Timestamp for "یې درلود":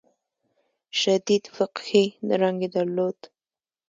2.63-3.19